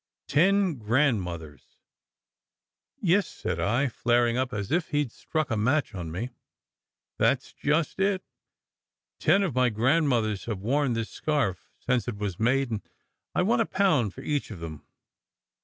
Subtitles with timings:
[0.27, 1.77] "Ten grandmothers!".
[3.01, 6.29] "Yes," said I, flaring up as if he d struck a match on me.
[6.29, 7.53] 12 SECRET HISTORY "That s
[7.85, 8.23] just it!
[9.19, 12.81] Ten of my grandmothers have worn this scarf since it was made, and
[13.35, 14.83] I want a pound for each of them."